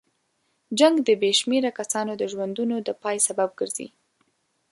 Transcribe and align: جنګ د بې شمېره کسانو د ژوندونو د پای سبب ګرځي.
جنګ 0.79 0.95
د 1.07 1.09
بې 1.21 1.31
شمېره 1.39 1.71
کسانو 1.79 2.11
د 2.17 2.23
ژوندونو 2.31 2.75
د 2.87 2.89
پای 3.01 3.17
سبب 3.27 3.49
ګرځي. 3.59 3.87